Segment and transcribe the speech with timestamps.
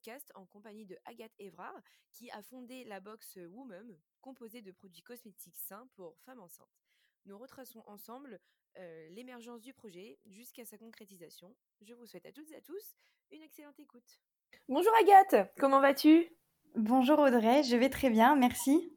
[0.00, 1.78] Podcast en compagnie de Agathe Evrard
[2.12, 6.80] qui a fondé la box Woomum, composée de produits cosmétiques sains pour femmes enceintes.
[7.26, 8.40] Nous retraçons ensemble
[8.78, 11.54] euh, l'émergence du projet jusqu'à sa concrétisation.
[11.82, 12.96] Je vous souhaite à toutes et à tous
[13.30, 14.20] une excellente écoute.
[14.68, 16.34] Bonjour Agathe, comment vas-tu?
[16.76, 18.96] Bonjour Audrey, je vais très bien, merci.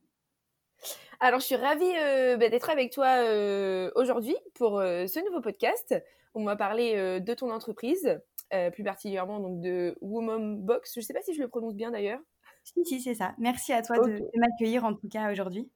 [1.20, 5.42] Alors, je suis ravie euh, bah, d'être avec toi euh, aujourd'hui pour euh, ce nouveau
[5.42, 5.96] podcast.
[6.36, 8.20] On va parler euh, de ton entreprise,
[8.54, 10.94] euh, plus particulièrement donc de Woman Box.
[10.94, 12.20] Je ne sais pas si je le prononce bien d'ailleurs.
[12.64, 13.34] Si, si, c'est ça.
[13.38, 15.70] Merci à toi de, m'accueillir en tout cas aujourd'hui.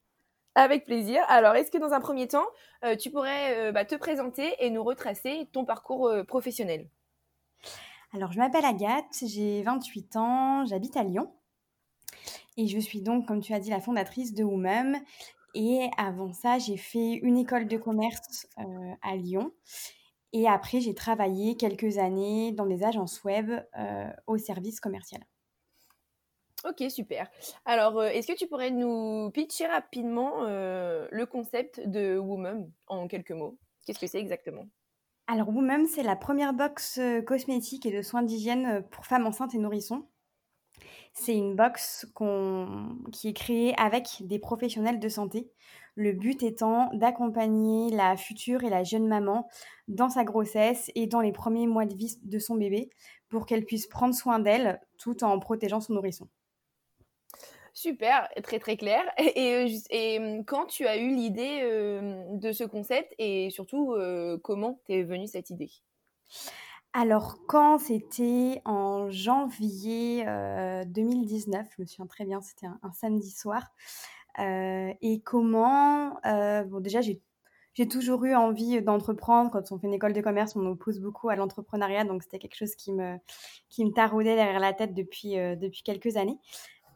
[0.55, 1.23] Avec plaisir.
[1.27, 2.45] Alors, est-ce que dans un premier temps,
[2.85, 6.89] euh, tu pourrais euh, bah, te présenter et nous retracer ton parcours professionnel?
[8.13, 11.33] Alors, je m'appelle Agathe, j'ai 28 ans, j'habite à Lyon.
[12.57, 14.97] Et je suis donc, comme tu as dit, la fondatrice de Woomum.
[15.53, 18.47] Et avant ça, j'ai fait une école de commerce
[19.01, 19.51] à Lyon.
[20.33, 25.21] Et après, j'ai travaillé quelques années dans des agences web euh, au service commercial.
[26.65, 27.29] Ok, super.
[27.65, 33.07] Alors, euh, est-ce que tu pourrais nous pitcher rapidement euh, le concept de Woman en
[33.07, 33.57] quelques mots?
[33.85, 34.65] Qu'est-ce que c'est exactement?
[35.27, 39.57] Alors, Woomum, c'est la première box cosmétique et de soins d'hygiène pour femmes enceintes et
[39.57, 40.07] nourrissons.
[41.13, 42.05] C'est une box
[43.11, 45.51] qui est créée avec des professionnels de santé.
[45.97, 49.49] Le but étant d'accompagner la future et la jeune maman
[49.89, 52.89] dans sa grossesse et dans les premiers mois de vie de son bébé
[53.27, 56.29] pour qu'elle puisse prendre soin d'elle tout en protégeant son nourrisson.
[57.73, 59.03] Super, très très clair.
[59.17, 63.49] Et, et, euh, et, hum, quand tu as eu l'idée euh, de ce concept et
[63.49, 65.69] surtout euh, comment t'es venue cette idée?
[66.93, 72.91] Alors, quand c'était en janvier euh, 2019, je me souviens très bien, c'était un, un
[72.91, 73.63] samedi soir.
[74.39, 77.21] Euh, et comment euh, Bon, déjà, j'ai
[77.73, 79.51] j'ai toujours eu envie d'entreprendre.
[79.51, 82.39] Quand on fait une école de commerce, on nous pousse beaucoup à l'entrepreneuriat, donc c'était
[82.39, 83.17] quelque chose qui me,
[83.69, 86.39] qui me taraudait derrière la tête depuis, euh, depuis quelques années.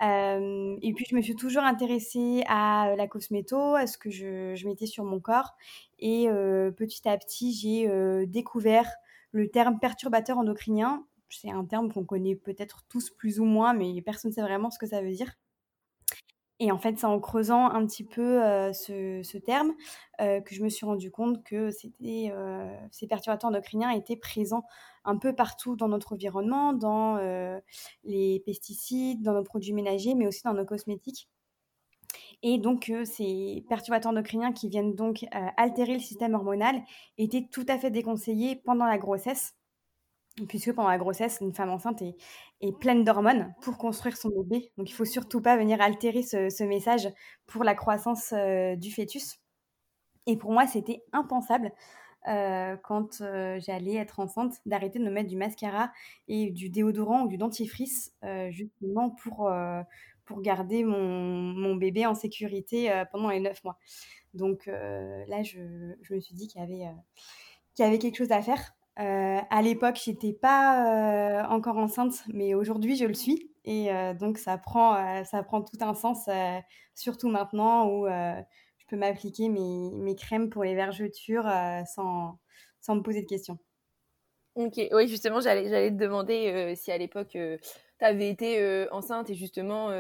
[0.02, 4.68] Et puis, je me suis toujours intéressée à la cosméto, à ce que je, je
[4.68, 5.56] mettais sur mon corps.
[6.00, 6.28] Et
[6.76, 8.90] petit à petit, j'ai découvert
[9.32, 11.06] le terme perturbateur endocrinien.
[11.30, 14.72] C'est un terme qu'on connaît peut-être tous plus ou moins, mais personne ne sait vraiment
[14.72, 15.38] ce que ça veut dire.
[16.64, 19.74] Et en fait, c'est en creusant un petit peu euh, ce, terme
[20.22, 21.72] euh, que je me suis rendu compte que
[22.04, 24.64] euh, ces perturbateurs endocriniens étaient présents
[25.04, 27.18] un peu partout dans notre environnement, dans
[28.04, 31.28] les pesticides, dans nos produits ménagers, mais aussi dans nos cosmétiques.
[32.44, 35.26] Et donc, ces perturbateurs endocriniens qui viennent donc
[35.58, 36.84] altérer le système hormonal
[37.18, 39.56] étaient tout à fait déconseillés pendant la grossesse
[40.48, 42.16] puisque pendant la grossesse, une femme enceinte est,
[42.62, 44.72] est pleine d'hormones pour construire son bébé.
[44.78, 47.10] Donc il faut surtout pas venir altérer ce, message
[47.48, 49.40] pour la croissance euh, du fœtus.
[50.28, 51.72] Et pour moi, c'était impensable
[52.28, 55.92] euh, quand euh, j'allais être enceinte d'arrêter de me mettre du mascara
[56.28, 58.14] et du déodorant ou du dentifrice
[58.50, 59.52] justement pour,
[60.26, 63.78] pour garder mon, bébé en sécurité pendant les neuf mois.
[64.34, 65.60] Donc là, je,
[66.14, 66.88] me suis dit qu'il y
[67.74, 68.76] qu'il y avait quelque chose à faire.
[69.02, 73.52] Euh, à l'époque, j'étais pas euh, encore enceinte, mais aujourd'hui, je le suis.
[73.66, 76.60] Et euh, donc, ça prend, euh, ça prend tout un sens, euh,
[76.94, 78.34] surtout maintenant où euh,
[78.78, 82.38] je peux m'appliquer mes, mes crèmes pour les vergetures euh, sans,
[82.80, 83.58] sans me poser de questions.
[84.56, 87.60] Ok, oui, justement, j'allais, te demander euh, si à l'époque tu
[88.02, 89.94] avais été euh, enceinte et justement tu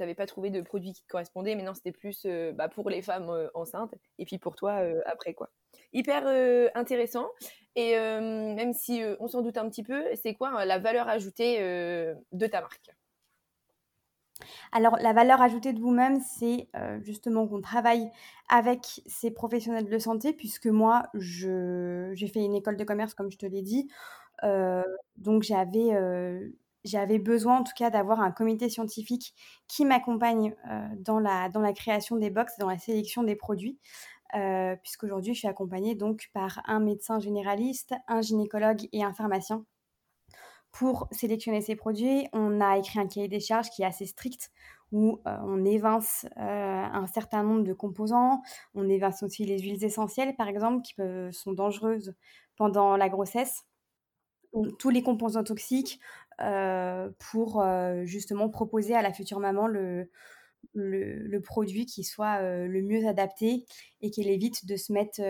[0.00, 2.90] n'avais pas trouvé de produit qui te correspondait, mais non, c'était plus euh, bah, pour
[2.90, 5.50] les femmes euh, enceintes et puis pour toi euh, après quoi.
[5.92, 7.28] Hyper euh, intéressant
[7.76, 11.08] et euh, même si euh, on s'en doute un petit peu, c'est quoi la valeur
[11.08, 12.90] ajoutée de ta marque?
[14.72, 16.68] Alors, la valeur ajoutée de vous-même, c'est
[17.02, 18.10] justement qu'on travaille
[18.48, 23.38] avec ces professionnels de santé, puisque moi, j'ai fait une école de commerce, comme je
[23.38, 23.88] te l'ai dit.
[25.16, 29.34] Donc, j'avais, besoin, en tout cas, d'avoir un comité scientifique
[29.68, 30.54] qui m'accompagne
[30.98, 33.78] dans la, dans la création des box, dans la sélection des produits.
[34.34, 39.64] Euh, puisqu'aujourd'hui, je suis accompagnée donc par un médecin généraliste, un gynécologue et un pharmacien
[40.72, 44.50] pour sélectionner ces produits, on a écrit un cahier des charges qui est assez strict
[44.90, 48.42] où euh, on évince euh, un certain nombre de composants.
[48.74, 50.94] On évince aussi les huiles essentielles, par exemple, qui
[51.30, 52.16] sont dangereuses
[52.56, 53.66] pendant la grossesse.
[54.80, 56.00] Tous les composants toxiques,
[57.30, 57.64] pour
[58.02, 60.10] justement proposer à la future maman le,
[60.74, 63.64] le, produit qui soit le mieux adapté
[64.00, 65.20] et qu'elle évite de se mettre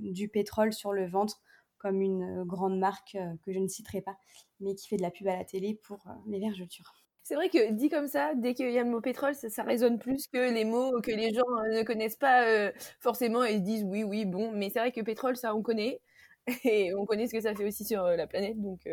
[0.00, 1.42] du pétrole sur le ventre
[1.78, 4.16] comme une grande marque que je ne citerai pas,
[4.60, 6.92] mais qui fait de la pub à la télé pour les vergetures.
[7.22, 9.98] C'est vrai que dit comme ça, dès qu'il y a le mot pétrole, ça, résonne
[9.98, 14.02] plus que les mots que les gens ne connaissent pas forcément et se disent oui,
[14.02, 14.50] oui, bon.
[14.52, 16.00] Mais c'est vrai que pétrole, ça, on connaît.
[16.64, 18.58] Et on connaît ce que ça fait aussi sur la planète.
[18.58, 18.88] Donc,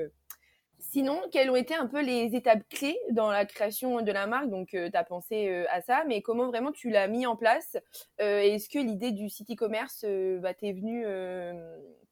[0.80, 4.50] Sinon, quelles ont été un peu les étapes clés dans la création de la marque?
[4.50, 7.78] Donc, tu as pensé à ça, mais comment vraiment tu l'as mis en place?
[8.18, 10.06] Est-ce que l'idée du site e-commerce
[10.42, 11.04] bah, t'est venue,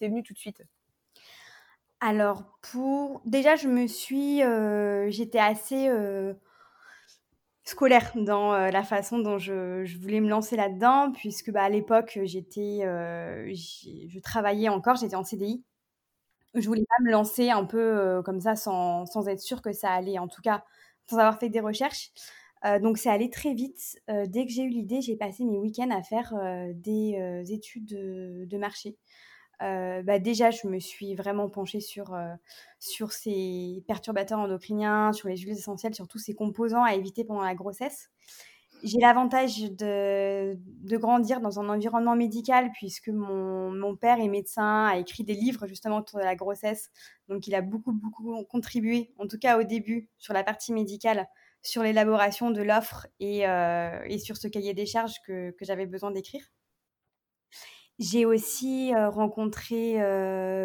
[0.01, 0.63] venue tout de suite?
[1.99, 4.41] Alors, pour déjà, je me suis,
[5.11, 5.89] j'étais assez
[7.63, 12.81] scolaire dans la façon dont je, voulais me lancer là-dedans, puisque bah, à l'époque, j'étais,
[12.83, 15.63] je travaillais encore, j'étais en CDI
[16.55, 19.91] je voulais pas me lancer un peu comme ça sans, sans, être sûre que ça
[19.91, 20.63] allait, en tout cas
[21.09, 22.11] sans avoir fait des recherches.
[22.81, 24.01] donc c'est allé très vite.
[24.27, 26.33] dès que j'ai eu l'idée, j'ai passé mes week-ends à faire
[26.75, 28.97] des études de, marché.
[29.59, 32.17] Bah déjà, je me suis vraiment penchée sur,
[32.79, 37.43] sur ces perturbateurs endocriniens, sur les huiles essentielles, sur tous ces composants à éviter pendant
[37.43, 38.11] la grossesse
[38.83, 44.87] j'ai l'avantage de, de, grandir dans un environnement médical puisque mon, mon, père est médecin,
[44.87, 46.89] a écrit des livres justement autour de la grossesse.
[47.29, 51.27] Donc il a beaucoup, beaucoup contribué, en tout cas au début, sur la partie médicale,
[51.61, 55.85] sur l'élaboration de l'offre et, euh, et, sur ce cahier des charges que, que j'avais
[55.85, 56.43] besoin d'écrire.
[58.03, 59.93] J'ai aussi rencontré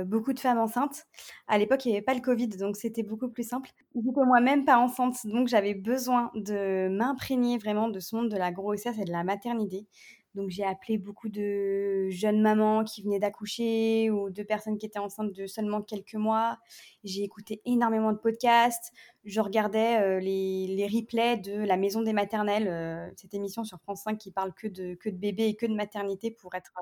[0.05, 1.07] beaucoup de femmes enceintes.
[1.47, 3.71] À l'époque, il n'y avait pas le Covid, donc c'était beaucoup plus simple.
[3.95, 8.51] J'étais moi-même pas enceinte, donc j'avais besoin de m'imprégner vraiment de ce monde de la
[8.51, 9.87] grossesse et de la maternité.
[10.35, 14.99] Donc j'ai appelé beaucoup de jeunes mamans qui venaient d'accoucher ou de personnes qui étaient
[14.99, 16.59] enceintes de seulement quelques mois.
[17.05, 18.93] J'ai écouté énormément de podcasts.
[19.25, 24.33] Je regardais les, replays de La Maison des Maternelles, cette émission sur France 5 qui
[24.33, 26.73] parle que de bébés et que de maternité pour être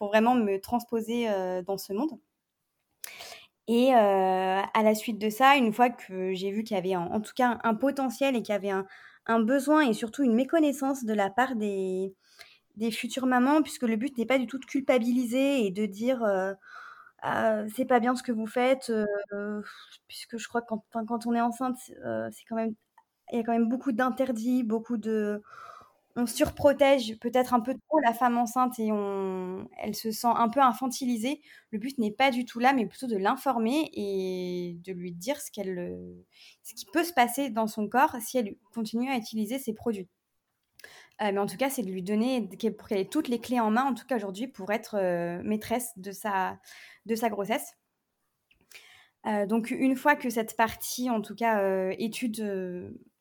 [0.00, 1.28] pour vraiment me transposer
[1.66, 2.18] dans ce monde.
[3.68, 7.20] Et à la suite de ça, une fois que j'ai vu qu'il y avait en,
[7.20, 8.72] tout cas un potentiel et qu'il y avait
[9.26, 12.14] un, besoin et surtout une méconnaissance de la part des,
[12.76, 16.24] des futures mamans, puisque le but n'est pas du tout de culpabiliser et de dire
[17.22, 18.90] «Ah, c'est pas bien ce que vous faites,
[20.08, 22.74] puisque je crois que quand, quand on est enceinte, c'est quand même
[23.32, 25.42] il y a quand même beaucoup d'interdits, beaucoup de
[26.20, 30.48] on surprotège peut-être un peu trop la femme enceinte et on, elle se sent un
[30.48, 31.40] peu infantilisée.
[31.70, 35.40] Le but n'est pas du tout là, mais plutôt de l'informer et de lui dire
[35.40, 36.24] ce, qu'elle,
[36.62, 40.08] ce qui peut se passer dans son corps si elle continue à utiliser ces produits.
[41.22, 43.60] Euh, mais en tout cas, c'est de lui donner, pour qu'elle ait toutes les clés
[43.60, 46.58] en main, en tout cas aujourd'hui, pour être euh, maîtresse de sa,
[47.06, 47.74] de sa grossesse.
[49.26, 52.40] Euh, donc une fois que cette partie, en tout cas étude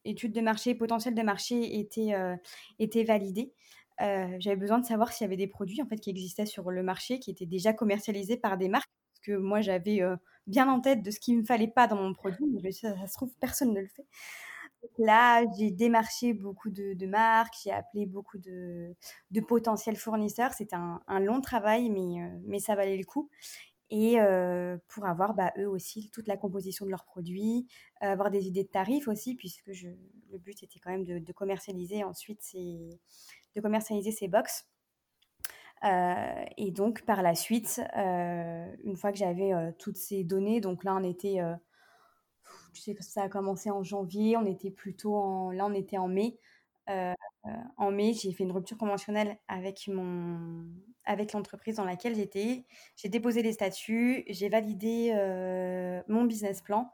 [0.09, 2.35] études de marché, potentiel de marché était, euh,
[2.79, 3.53] était validé.
[4.01, 6.71] Euh, j'avais besoin de savoir s'il y avait des produits en fait qui existaient sur
[6.71, 10.15] le marché, qui étaient déjà commercialisés par des marques, parce que moi j'avais euh,
[10.47, 12.95] bien en tête de ce qu'il ne me fallait pas dans mon produit, mais ça,
[13.05, 14.05] se trouve personne ne le fait.
[14.97, 18.95] là, j'ai démarché beaucoup de, marques, j'ai appelé beaucoup de,
[19.31, 20.53] de potentiels fournisseurs.
[20.53, 23.29] C'était un, un, long travail, mais, mais ça valait le coup
[23.91, 24.17] et
[24.87, 27.67] pour avoir bah, eux aussi toute la composition de leurs produits,
[28.01, 32.41] avoir des idées de tarifs aussi, puisque le but était quand même de, commercialiser ensuite
[32.41, 32.99] ces,
[33.55, 34.67] de commercialiser ces box.
[35.83, 41.03] et donc par la suite, une fois que j'avais toutes ces données, donc là on
[41.03, 41.39] était,
[42.73, 45.97] tu sais que ça a commencé en janvier, on était plutôt en, là on était
[45.97, 46.37] en mai.
[47.77, 50.65] En mai, j'ai fait une rupture conventionnelle avec mon,
[51.05, 52.65] avec l'entreprise dans laquelle j'étais.
[52.95, 56.91] J'ai déposé les statuts, j'ai validé euh, mon business plan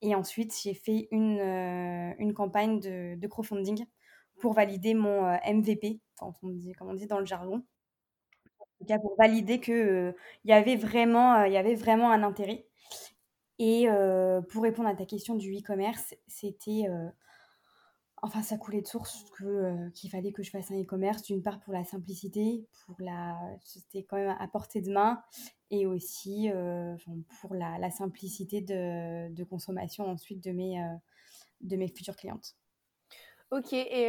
[0.00, 3.86] et ensuite j'ai fait une, euh, une campagne de, crowdfunding
[4.40, 7.62] pour valider mon euh, MVP, comme on dit dans le jargon.
[8.58, 12.66] En tout cas, pour valider qu'il il y, avait y avait vraiment un intérêt.
[13.60, 13.86] Et
[14.50, 16.86] pour répondre à ta question du e-commerce, c'était
[18.24, 21.42] Enfin, ça coulait de source que, euh, qu'il fallait que je fasse un e-commerce, d'une
[21.42, 25.20] part pour la simplicité, pour la, c'était quand même à portée de main,
[25.70, 26.94] et aussi euh,
[27.40, 30.94] pour la, simplicité de, de, consommation ensuite de mes, euh,
[31.62, 32.54] de mes futures clientes.
[33.50, 34.06] Ok, et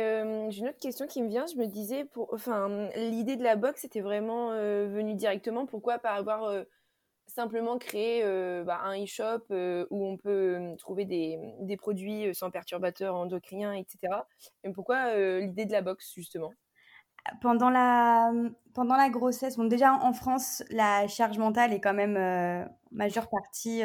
[0.51, 1.45] j'ai une autre question qui me vient.
[1.47, 5.65] Je me disais, pour, enfin, l'idée de la box était vraiment venue directement.
[5.65, 6.63] Pourquoi pas avoir
[7.27, 12.33] simplement créer euh, bah, un e-shop euh, où on peut euh, trouver des, des, produits
[12.35, 14.13] sans perturbateurs endocriniens, etc.
[14.63, 16.51] Et pourquoi l'idée de la box, justement?
[17.41, 18.31] Pendant la,
[18.73, 23.81] pendant la grossesse, bon, déjà en France, la charge mentale est quand même majeure partie,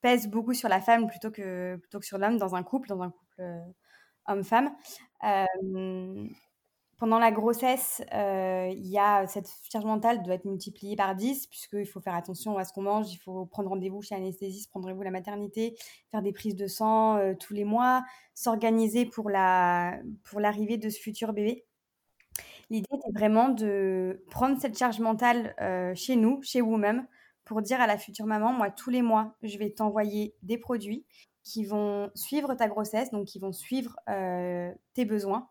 [0.00, 3.02] pèse beaucoup sur la femme plutôt que, plutôt que sur l'homme dans un couple, dans
[3.02, 3.42] un couple
[4.26, 4.74] homme-femme
[6.98, 11.86] pendant la grossesse, euh, y a cette charge mentale doit être multipliée par 10 puisqu'il
[11.86, 15.04] faut faire attention à ce qu'on mange, il faut prendre rendez-vous chez l'anesthésiste, prendre rendez-vous
[15.04, 15.76] la maternité,
[16.10, 20.88] faire des prises de sang euh, tous les mois, s'organiser pour la pour l'arrivée de
[20.90, 21.64] ce futur bébé.
[22.68, 27.06] L'idée était vraiment de prendre cette charge mentale euh, chez nous, chez vous-même,
[27.44, 31.06] pour dire à la future maman, moi tous les mois, je vais t'envoyer des produits
[31.44, 33.96] qui vont suivre ta grossesse, donc qui vont suivre
[34.92, 35.48] tes besoins.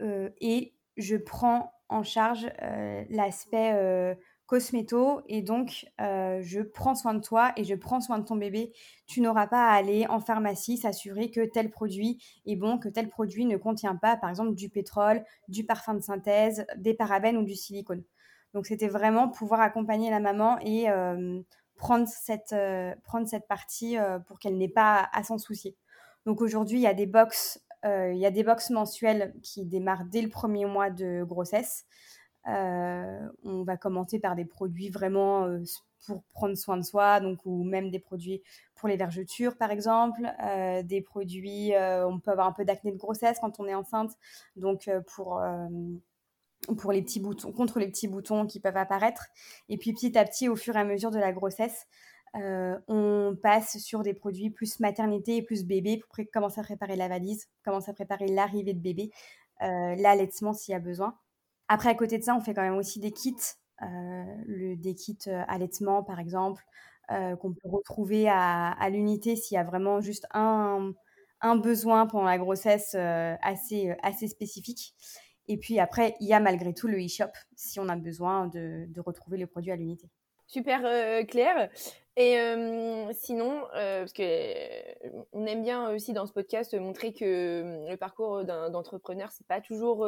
[0.00, 4.14] Euh, et je prends en charge euh, l'aspect euh,
[4.46, 8.72] cosméto et donc je prends soin de toi et je prends soin de ton bébé.
[9.06, 13.08] Tu n'auras pas à aller en pharmacie s'assurer que tel produit est bon, que tel
[13.08, 17.44] produit ne contient pas par exemple du pétrole, du parfum de synthèse, des parabènes ou
[17.44, 18.02] du silicone.
[18.52, 20.86] Donc c'était vraiment pouvoir accompagner la maman et
[21.76, 22.54] prendre, cette,
[23.04, 23.96] prendre cette partie
[24.26, 25.76] pour qu'elle n'ait pas à s'en soucier.
[26.26, 30.04] Donc aujourd'hui, il y a des box il y a des box mensuelles qui démarrent
[30.04, 31.84] dès le premier mois de grossesse.
[32.48, 35.62] Euh, on va commencer par des produits vraiment euh,
[36.06, 38.42] pour prendre soin de soi, donc ou même des produits
[38.74, 40.22] pour les vergetures par exemple,
[40.82, 44.10] des produits, on peut avoir un peu d'acné de grossesse quand on est enceinte,
[44.56, 45.40] donc pour
[46.78, 49.26] pour les petits boutons, contre les petits boutons qui peuvent apparaître.
[49.68, 51.86] Et puis petit à petit, au fur et à mesure de la grossesse,
[52.36, 56.96] euh, on passe sur des produits plus maternité et plus bébé pour commencer à préparer
[56.96, 59.10] la valise, commencer à préparer l'arrivée de bébé,
[59.62, 61.18] euh, l'allaitement s'il y a besoin.
[61.68, 63.36] Après, à côté de ça, on fait quand même aussi des kits,
[63.82, 66.64] euh, le, des kits allaitement par exemple,
[67.08, 70.94] qu'on peut retrouver à, l'unité s'il y a vraiment juste un,
[71.62, 74.94] besoin pendant la grossesse assez, assez spécifique.
[75.46, 78.88] Et puis après, il y a malgré tout le e-shop si on a besoin de,
[79.04, 80.08] retrouver les produits à l'unité
[80.46, 80.80] super
[81.26, 81.70] clair.
[82.16, 82.36] Et
[83.12, 84.22] sinon, parce que
[85.32, 90.06] on aime bien aussi dans ce podcast montrer que le parcours d'entrepreneur c'est pas toujours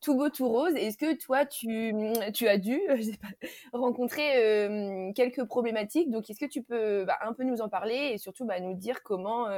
[0.00, 0.74] tout beau tout rose.
[0.76, 2.80] Est-ce que toi tu, mmh, as dû
[3.72, 6.10] rencontrer quelques problématiques?
[6.10, 8.74] Donc est-ce que tu peux bah, un peu nous en parler et surtout bah, nous
[8.74, 9.48] dire comment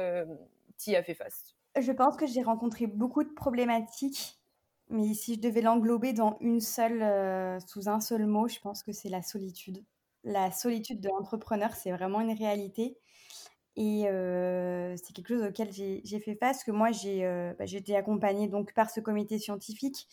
[0.79, 1.55] tu y as fait face?
[1.79, 4.39] Je pense que j'ai rencontré beaucoup de problématiques.
[4.89, 8.93] Mais si je devais l'englober dans une seule, sous un seul mot, je pense que
[8.93, 9.83] c'est la solitude
[10.23, 12.97] la solitude de l'entrepreneur, c'est vraiment une réalité.
[13.75, 14.05] Et
[14.97, 18.89] c'est quelque chose auquel j'ai fait face, que moi, bah, j'ai été accompagnée donc par
[18.89, 20.07] ce comité scientifique,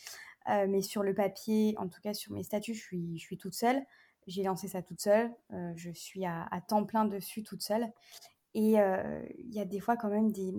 [0.47, 3.55] mais sur le papier, en tout cas sur mes statuts, je suis, je suis toute
[3.55, 3.83] seule.
[4.27, 5.31] J'ai lancé ça toute seule.
[5.77, 7.87] je suis à, temps plein dessus toute seule.
[8.55, 10.53] Et il y a des fois quand même des...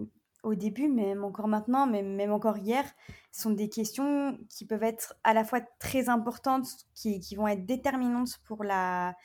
[0.45, 2.85] Au début, même encore maintenant, mais même encore hier,
[3.31, 7.65] sont des questions qui peuvent être à la fois très importantes, qui, qui vont être
[7.65, 9.15] déterminantes pour la,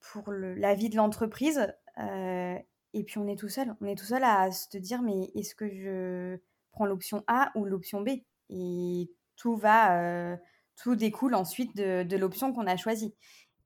[0.00, 1.74] pour la vie de l'entreprise.
[1.98, 2.58] Euh,
[2.94, 3.76] et puis on est tout seul.
[3.82, 6.38] On est tout seul à se dire mais est-ce que je
[6.72, 8.20] prends l'option A ou l'option B?
[8.48, 10.36] Et tout va, euh,
[10.82, 13.14] tout découle ensuite de, l'option qu'on a choisie.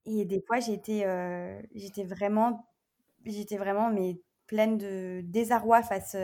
[0.06, 2.66] Et des fois j'étais, euh, j'étais vraiment,
[3.24, 6.16] j'étais vraiment mais pleine de désarroi face,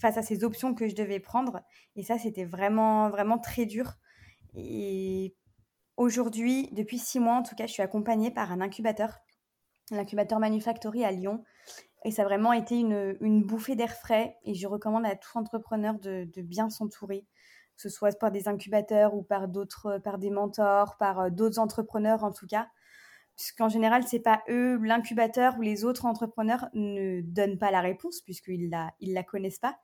[0.00, 1.60] face à ces options que je devais prendre.
[1.94, 3.98] Et ça c'était vraiment vraiment très dur.
[4.54, 5.36] Et
[5.98, 9.20] aujourd'hui, depuis six mois en tout cas, je suis accompagnée par un incubateur
[9.90, 11.44] l'incubateur Manufactory à Lyon.
[12.04, 14.36] Et ça a vraiment été une, bouffée d'air frais.
[14.44, 17.26] Et je recommande à tout entrepreneur de, bien s'entourer,
[17.76, 21.58] que ce soit par des incubateurs ou par d'autres, par des mentors, par euh, d'autres
[21.58, 22.68] entrepreneurs en tout cas.
[23.40, 28.20] Puisqu'en général, c'est pas eux, l'incubateur ou les autres entrepreneurs ne donnent pas la réponse
[28.20, 29.78] puisqu'ils la, ils la connaissent pas.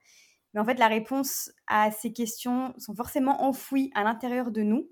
[0.53, 4.91] Mais en fait, la réponse à ces questions sont forcément enfouies à l'intérieur de nous.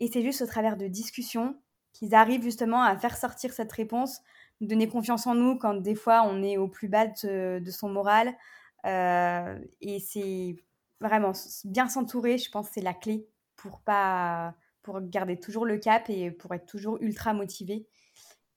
[0.00, 1.56] Et c'est juste au travers de discussions,
[1.94, 4.20] qu'ils arrivent justement à faire sortir cette réponse,
[4.60, 7.88] nous donner confiance en nous quand des fois on est au plus bas de, son
[7.88, 8.36] moral.
[8.84, 10.56] Euh, et c'est
[11.00, 11.32] vraiment
[11.64, 13.26] bien s'entourer, je pense, c'est la clé
[13.56, 14.54] pour pas
[14.88, 17.86] pour garder toujours le cap et pour être toujours ultra motivé.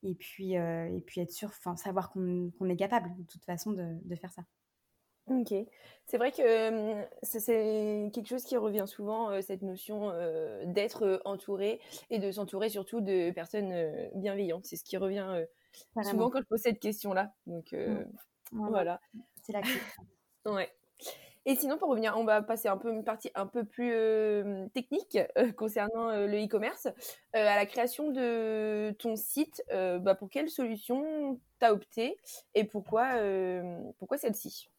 [0.01, 3.71] Et puis, euh, et puis être sûr, enfin, savoir qu'on est capable de toute façon
[3.71, 4.43] de, de faire ça.
[5.27, 5.53] Ok,
[6.05, 10.11] c'est vrai que c'est quelque chose qui revient souvent, cette notion
[10.65, 13.73] d'être entouré et de s'entourer surtout de personnes
[14.15, 14.65] bienveillantes.
[14.65, 15.45] C'est ce qui revient
[16.03, 17.33] souvent quand je pose cette question-là.
[17.45, 18.05] Donc mmh.
[18.51, 18.99] voilà.
[19.43, 19.79] C'est la clé.
[20.47, 20.69] ouais.
[21.45, 23.93] Et sinon, pour revenir, on va passer un peu une partie un peu plus
[24.73, 25.17] technique
[25.57, 26.87] concernant le e-commerce.
[27.33, 32.17] à la création de ton site, bah, pour quelle solution tu as opté
[32.53, 33.15] et pourquoi,
[33.97, 34.69] pourquoi celle-ci?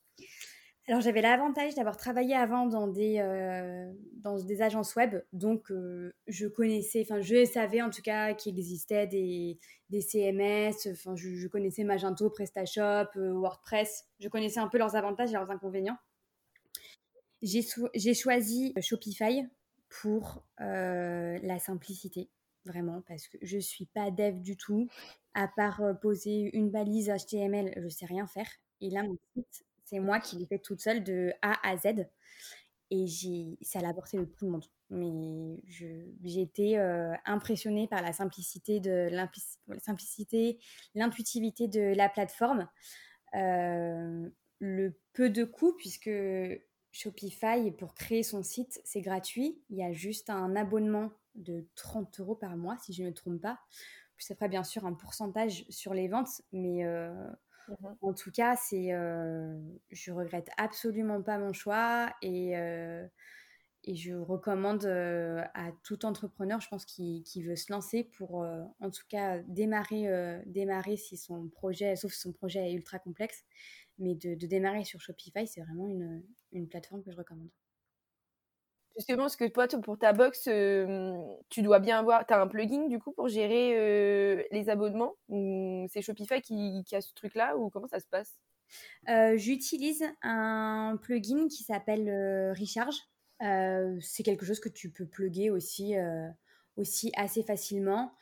[0.88, 6.12] Alors j'avais l'avantage d'avoir travaillé avant dans des, euh, dans des agences web, donc euh,
[6.26, 11.46] je connaissais, enfin je savais en tout cas qu'il existait des, des CMS, enfin je,
[11.46, 15.98] connaissais Magento, PrestaShop, euh, WordPress, je connaissais un peu leurs avantages et leurs inconvénients.
[17.42, 19.46] J'ai choisi Shopify
[19.88, 22.30] pour la simplicité,
[22.64, 24.88] vraiment, parce que je suis pas dev du tout,
[25.34, 28.48] à part poser une balise HTML, je sais rien faire.
[28.80, 32.06] Et là, mon site, c'est moi qui l'ai fait toute seule de A à Z.
[32.90, 33.06] Et
[33.62, 34.66] ça l'a porté de tout le monde.
[34.90, 39.08] Mais j'ai été euh, impressionnée par la simplicité, de
[40.94, 42.68] l'intuitivité de la plateforme.
[43.34, 46.10] Euh, le peu de coûts, puisque
[46.92, 49.60] Shopify, pour créer son site, c'est gratuit.
[49.70, 53.14] Il y a juste un abonnement de 30 euros par mois, si je ne me
[53.14, 53.58] trompe pas.
[54.18, 57.12] Ça ferait bien sûr un pourcentage sur les ventes, mais euh,
[57.68, 59.56] Mmh en tout cas, c'est, euh,
[59.90, 63.06] je regrette absolument pas mon choix et, euh,
[63.84, 68.44] et je recommande euh, à tout entrepreneur, je pense, qui, qui veut se lancer pour,
[68.80, 73.44] en tout cas, démarrer, démarrer si son projet, sauf si son projet est ultra complexe,
[73.98, 76.22] mais de, de démarrer sur Shopify, c'est vraiment une,
[76.52, 77.50] une plateforme que je recommande.
[78.96, 80.48] Justement, parce que toi, pour ta box,
[81.48, 82.26] tu dois bien avoir.
[82.26, 85.14] Tu as un plugin du coup pour gérer les abonnements?
[85.88, 87.56] C'est Shopify qui, a ce truc-là?
[87.56, 88.38] Ou comment ça se passe?
[89.36, 93.00] J'utilise un plugin qui s'appelle Recharge.
[94.02, 95.94] c'est quelque chose que tu peux plugger aussi,
[96.76, 98.12] aussi assez facilement.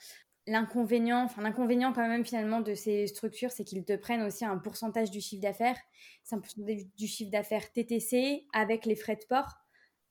[0.47, 4.57] L'inconvénient, enfin l'inconvénient quand même finalement de ces structures, c'est qu'ils te prennent aussi un
[4.59, 5.77] pourcentage du chiffre d'affaires.
[6.25, 9.59] C'est un pourcentage du chiffre d'affaires TTC avec les frais de port.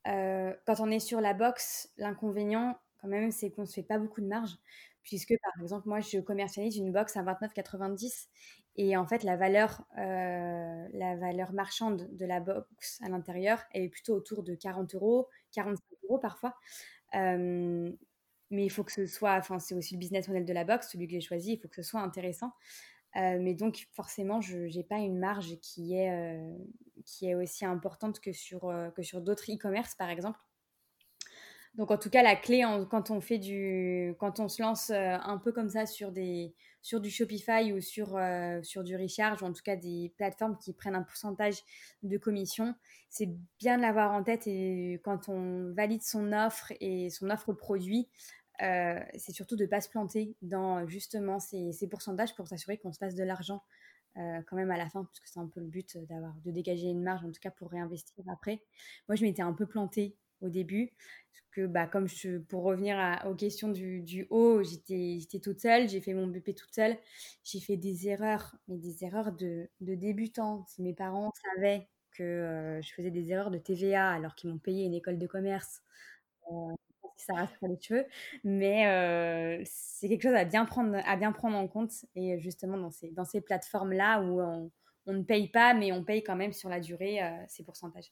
[0.08, 3.84] Euh, quand on est sur la box, l'inconvénient, quand même, c'est qu'on ne se fait
[3.84, 4.52] pas beaucoup de marge.
[5.04, 8.28] Puisque, par exemple, moi, je commercialise une box à 29,90
[8.76, 13.90] et en fait, la valeur, euh, la valeur marchande de la box à l'intérieur, est
[13.90, 16.56] plutôt autour de 40 euros, 45 euros parfois.
[17.16, 17.92] Euh,
[18.52, 20.92] mais il faut que ce soit, enfin, c'est aussi le business model de la box,
[20.92, 22.52] celui que j'ai choisi, il faut que ce soit intéressant.
[23.16, 26.40] mais donc, forcément, je n'ai pas une marge qui est,
[27.06, 30.40] qui est aussi importante que sur, euh, sur d'autres e-commerce, par exemple.
[31.76, 35.16] Donc, en tout cas, la clé quand on fait du, quand on se lance euh,
[35.24, 39.44] un peu comme ça sur des, sur du Shopify ou sur, euh, sur du Recharge,
[39.44, 41.64] ou en tout cas des plateformes qui prennent un pourcentage
[42.02, 42.76] de commission,
[43.08, 44.48] c'est bien de l'avoir en tête.
[44.48, 48.10] Et quand on valide son offre et son offre produit,
[48.60, 53.00] c'est surtout de ne pas se planter dans justement ces, pourcentages pour s'assurer qu'on se
[53.00, 53.64] passe de l'argent
[54.18, 56.52] euh, quand même à la fin, parce que c'est un peu le but d'avoir de
[56.52, 58.62] dégager une marge, en tout cas pour réinvestir après.
[59.08, 62.08] Moi, je m'étais un peu plantée au début, parce que bah, comme
[62.50, 66.98] pour revenir aux questions du, haut, j'étais toute seule, j'ai fait mon BP toute seule,
[67.44, 70.66] j'ai fait des erreurs, mais des erreurs de, de débutant.
[70.68, 74.58] Si mes parents savaient que euh, je faisais des erreurs de TVA alors qu'ils m'ont
[74.58, 75.82] payé une école de commerce,
[76.52, 76.74] euh,
[77.22, 78.06] ça reste les cheveux.
[78.44, 81.92] Mais euh, c'est quelque chose à bien, prendre, à bien prendre en compte.
[82.16, 84.72] Et justement, dans ces, dans ces plateformes-là où on,
[85.06, 88.12] on, ne paye pas, mais on paye quand même sur la durée euh, ces pourcentages.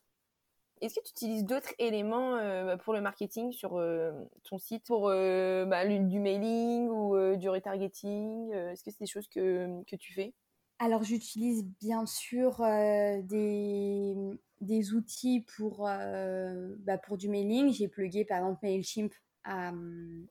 [0.79, 3.83] Est-ce que tu utilises d'autres éléments euh, pour le marketing sur
[4.43, 9.83] ton site, pour bah, du mailing ou du retargeting Est-ce que c'est des choses que,
[9.85, 10.35] que tu fais?
[10.77, 14.13] Alors j'utilise bien sûr des,
[14.61, 17.71] des outils pour, euh, bah, pour du mailing.
[17.71, 19.71] J'ai plugué par exemple MailChimp à,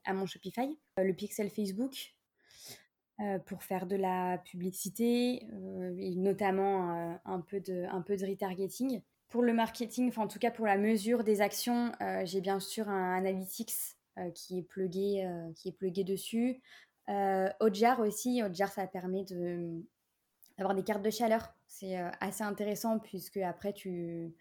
[0.04, 2.14] à mon Shopify, euh, le pixel Facebook
[3.20, 5.46] euh, pour faire de la publicité
[5.98, 9.00] et notamment un, peu de, un peu de retargeting.
[9.28, 11.92] Pour le marketing, enfin en tout cas pour la mesure des actions,
[12.24, 13.96] j'ai bien sûr un Analytics
[14.34, 16.60] qui est plugué, qui est plugué dessus.
[17.08, 19.82] Hotjar aussi, Hotjar ça permet de
[20.58, 21.54] d'avoir des cartes de chaleur.
[21.68, 24.34] C'est euh, assez intéressant puisque après tu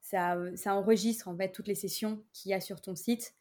[0.00, 3.34] ça, ça, enregistre en fait toutes les sessions qu'il y a sur ton site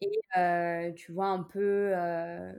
[0.00, 2.52] et euh, tu vois un peu euh,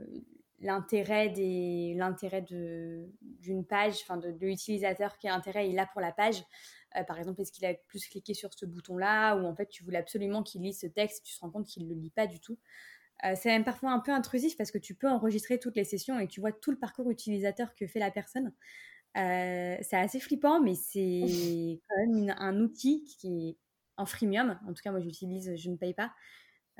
[0.60, 6.12] l'intérêt des l'intérêt de d'une page, enfin de, l'utilisateur quel intérêt il a pour la
[6.12, 6.42] page.
[7.06, 9.98] par exemple, est-ce qu'il a plus cliqué sur ce bouton-là ou en fait tu voulais
[9.98, 12.40] absolument qu'il lise ce texte, tu te rends compte qu'il ne le lit pas du
[12.40, 12.58] tout.
[13.22, 16.26] c'est même parfois un peu intrusif parce que tu peux enregistrer toutes les sessions et
[16.26, 18.52] tu vois tout le parcours utilisateur que fait la personne.
[19.16, 23.56] Euh, c'est assez flippant, mais c'est quand même un outil qui est
[23.96, 24.58] en freemium.
[24.66, 26.12] En tout cas, moi, j'utilise, je ne paye pas.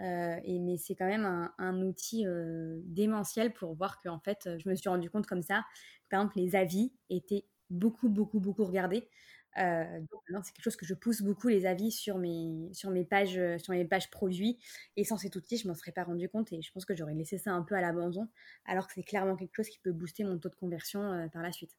[0.01, 4.69] Euh, mais c'est quand même un, outil euh, démentiel pour voir que, en fait, je
[4.69, 5.65] me suis rendu compte comme ça,
[6.11, 9.09] par exemple, les avis étaient beaucoup, beaucoup, beaucoup regardés.
[9.57, 13.39] donc c'est quelque chose que je pousse beaucoup les avis sur mes, sur mes pages,
[13.59, 14.59] sur mes pages produits.
[14.97, 17.15] Et sans cet outil, je m'en serais pas rendu compte et je pense que j'aurais
[17.15, 18.29] laissé ça un peu à l'abandon,
[18.65, 21.53] alors que c'est clairement quelque chose qui peut booster mon taux de conversion par la
[21.53, 21.77] suite.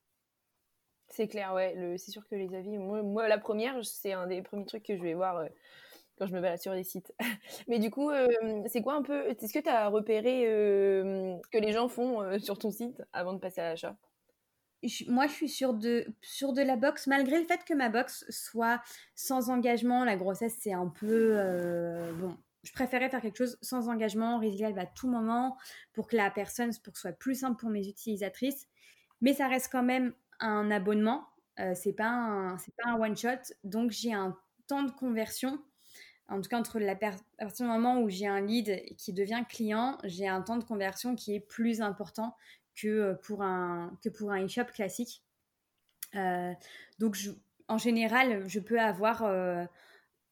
[1.15, 1.75] C'est clair, ouais.
[1.97, 5.03] C'est sûr que les avis, moi, la première, c'est un des premiers trucs que je
[5.03, 5.45] vais voir
[6.17, 7.13] quand je me balade sur les sites.
[7.67, 8.09] Mais du coup,
[8.65, 12.57] c'est quoi un peu Est-ce que tu as repéré ce que les gens font sur
[12.57, 13.95] ton site avant de passer à l'achat?
[15.07, 18.25] Moi, je suis sur de, sur de la boxe, malgré le fait que ma boxe
[18.29, 18.81] soit
[19.13, 20.03] sans engagement.
[20.05, 21.37] La grossesse, c'est un peu.
[22.19, 25.57] bon, je préférais faire quelque chose sans engagement, résiliable à tout moment,
[25.93, 28.67] pour que la personne, pour soit plus simple pour mes utilisatrices.
[29.21, 31.27] Mais ça reste quand même un abonnement.
[31.59, 33.53] Euh, c'est pas un, c'est pas un one shot.
[33.63, 35.59] Donc j'ai un temps de conversion.
[36.29, 39.43] En tout cas, entre la à partir du moment où j'ai un lead qui devient
[39.47, 42.35] client, j'ai un temps de conversion qui est plus important
[42.75, 45.23] que euh, pour un que pour un e-shop classique.
[46.15, 46.53] Euh,
[46.99, 47.17] donc,
[47.67, 49.25] en général, je peux avoir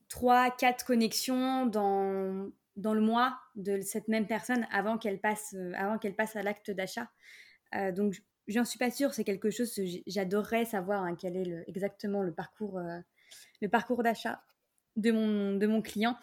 [0.09, 5.97] 3, 4 connexions dans, dans le mois de cette même personne avant qu'elle passe, avant
[5.97, 7.09] qu'elle passe à l'acte d'achat.
[7.93, 9.13] donc, j'en suis pas sûre.
[9.13, 12.79] C'est quelque chose j'adorerais savoir hein, quel est exactement le parcours,
[13.61, 14.41] le parcours d'achat
[14.95, 16.17] de mon, de mon client.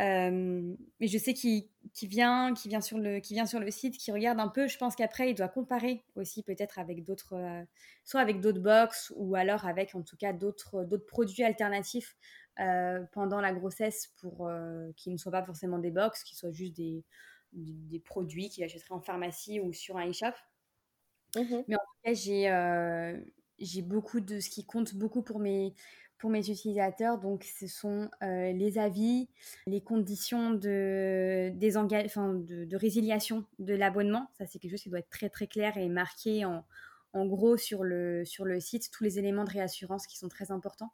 [0.00, 1.68] Euh, mais je sais qu'il
[2.02, 4.66] vient, qui vient sur le, vient sur le site, qui regarde un peu.
[4.66, 7.62] Je pense qu'après, il doit comparer aussi peut-être avec d'autres, euh,
[8.04, 12.16] soit avec d'autres box ou alors avec en tout cas d'autres, produits alternatifs
[12.58, 14.50] euh, pendant la grossesse pour
[14.96, 17.04] qui ne soient pas forcément des box, qui soient juste des,
[17.52, 20.34] des, produits qu'il achèterait en pharmacie ou sur un e-shop.
[21.34, 22.14] Mmh mais en tout
[23.58, 25.74] j'ai, beaucoup de ce qui compte beaucoup pour mes
[26.18, 27.18] pour mes utilisateurs.
[27.18, 29.28] Donc, ce sont les avis,
[29.66, 34.30] les conditions de, des enfin, de, de, résiliation de l'abonnement.
[34.38, 36.64] Ça, c'est quelque chose qui doit être très, très clair et marqué en,
[37.12, 38.90] en gros sur le, sur le site.
[38.92, 40.92] Tous les éléments de réassurance qui sont très importants.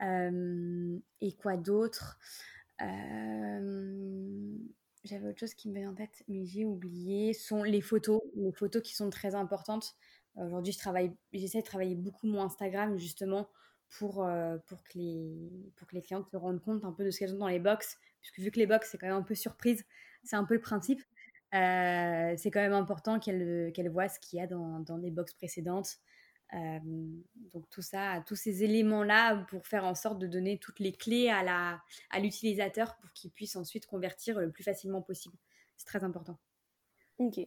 [0.00, 2.18] Et quoi d'autre?
[5.06, 7.32] J'avais autre chose qui me venait en tête, mais j'ai oublié.
[7.32, 9.94] Sont les photos, les photos qui sont très importantes.
[10.34, 13.48] Aujourd'hui, je j'essaie de travailler beaucoup mon Instagram justement
[13.98, 17.10] pour, euh, pour, que les, pour que les clientes se rendent compte un peu de
[17.10, 19.22] ce qu'elles ont dans les box, puisque vu que les box, c'est quand même un
[19.22, 19.84] peu surprise,
[20.24, 21.00] c'est un peu le principe.
[21.54, 25.12] Euh, c'est quand même important qu'elles qu'elle voient ce qu'il y a dans, dans les
[25.12, 25.98] box précédentes.
[26.52, 31.28] Donc tout ça, tous ces éléments-là pour faire en sorte de donner toutes les clés
[31.28, 31.80] à, la,
[32.10, 35.36] à l'utilisateur pour qu'il puisse ensuite convertir le plus facilement possible.
[35.76, 36.38] C'est très important.
[37.18, 37.40] Ok.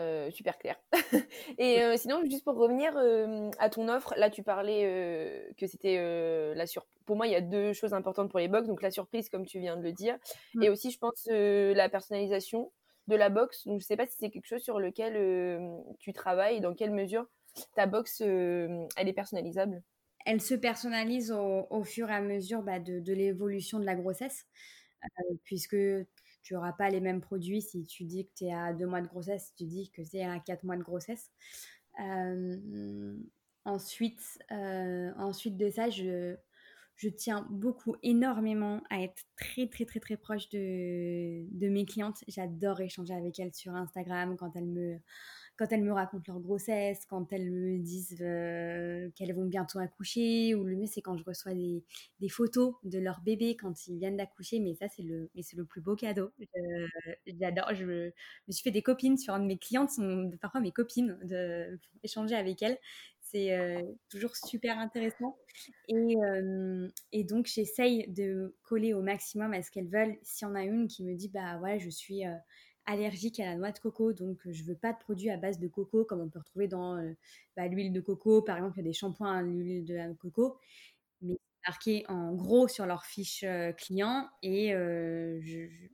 [0.00, 0.76] Euh, super clair.
[1.58, 6.54] et euh, sinon, juste pour revenir euh, à ton offre, là tu parlais que c'était
[6.54, 7.00] la surprise.
[7.06, 9.46] Pour moi, il y a deux choses importantes pour les box, donc la surprise, comme
[9.46, 10.16] tu viens de le dire,
[10.54, 10.62] mm.
[10.62, 12.72] et aussi, je pense, la personnalisation
[13.06, 13.66] de la box.
[13.66, 17.26] Donc, je sais pas si c'est quelque chose sur lequel tu travailles, dans quelle mesure
[17.74, 19.82] ta box, elle est personnalisable?
[20.24, 24.46] Elle se personnalise au, fur et à mesure bah, de, l'évolution de la grossesse,
[25.44, 25.76] puisque
[26.42, 29.00] tu n'auras pas les mêmes produits si tu dis que tu es à deux mois
[29.00, 31.30] de grossesse, si tu dis que c'est à quatre mois de grossesse.
[32.00, 33.16] Euh,
[33.64, 36.36] ensuite, euh, ensuite de ça, je,
[36.96, 42.22] je tiens beaucoup, énormément à être très, très, très, très proche de, de mes clientes.
[42.28, 44.98] J'adore échanger avec elles sur Instagram quand elles me
[45.56, 50.64] quand elles me racontent leur grossesse, quand elles me disent qu'elles vont bientôt accoucher, ou
[50.64, 54.58] le mieux c'est quand je reçois des, photos de leur bébé quand ils viennent d'accoucher,
[54.58, 56.30] mais ça c'est le, le plus beau cadeau.
[57.26, 58.12] j'adore, je, me
[58.52, 62.34] suis fait des copines sur un de mes clientes, sont parfois mes copines, de, échanger
[62.34, 62.78] avec elles.
[63.20, 65.36] C'est euh, toujours super intéressant.
[65.88, 66.14] Et,
[67.12, 70.16] et donc, j'essaye de coller au maximum à ce qu'elles veulent.
[70.22, 72.22] S'il y en a une qui me dit, bah voilà, je suis
[72.86, 75.68] allergique à la noix de coco, donc je veux pas de produits à base de
[75.68, 76.96] coco comme on peut retrouver dans
[77.56, 78.42] bah, l'huile de coco.
[78.42, 80.58] Par exemple, il y a des shampoings à l'huile de coco,
[81.22, 83.44] mais marqué en gros sur leur fiche
[83.78, 84.74] client et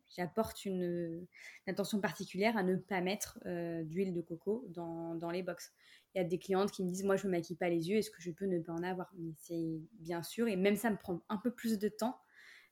[0.09, 1.27] j'apporte une,
[1.67, 3.39] attention particulière à ne pas mettre
[3.85, 5.73] d'huile de coco dans, dans, les box.
[6.15, 7.99] Il y a des clientes qui me disent moi je me maquille pas les yeux,
[7.99, 9.13] est-ce que je peux ne pas en avoir?
[9.17, 12.19] Mais c'est bien sûr et même ça me prend un peu plus de temps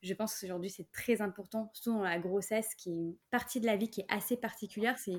[0.02, 3.66] je pense qu'aujourd'hui, c'est très important, surtout dans la grossesse, qui est une partie de
[3.66, 4.98] la vie qui est assez particulière.
[4.98, 5.14] C'est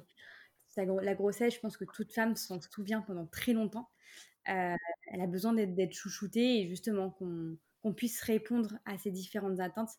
[0.78, 3.90] la grossesse, je pense que toute femme s'en souvient pendant très longtemps.
[4.48, 4.76] Euh,
[5.12, 9.92] elle a besoin d'être chouchoutée et justement qu'on puisse répondre à ces différentes attentes,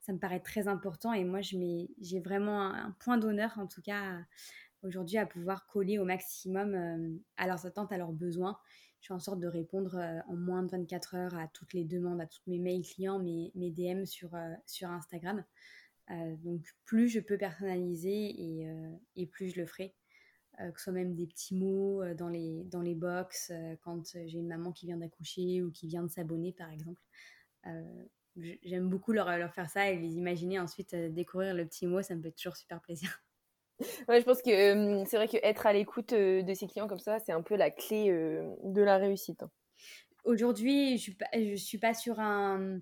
[0.00, 1.12] ça me paraît très important.
[1.12, 4.18] Et moi, j'ai vraiment un, point d'honneur, en tout cas,
[4.82, 8.58] aujourd'hui, à pouvoir coller au maximum euh, à leurs attentes, à leurs besoins
[9.00, 11.84] je fais en sorte de répondre euh, en moins de 24 heures à toutes les
[11.84, 15.44] demandes, à tous mes mails clients, mes, DM sur, euh, sur Instagram.
[16.42, 18.66] Donc plus je peux personnaliser et,
[19.14, 19.94] et plus je le ferai.
[20.56, 24.48] que ce soit même des petits mots dans, les, dans les box quand j'ai une
[24.48, 27.02] maman qui vient d'accoucher ou qui vient de s'abonner par exemple.
[28.62, 32.16] J'aime beaucoup leur, leur, faire ça et les imaginer ensuite découvrir le petit mot, ça
[32.16, 33.22] me fait toujours super plaisir.
[34.08, 37.32] Ouais, je pense que c'est vrai qu'être à l'écoute de ses clients comme ça, c'est
[37.32, 39.42] un peu la clé de la réussite.
[39.42, 39.50] Hein.
[40.24, 42.80] Aujourd'hui, je ne suis pas sur un,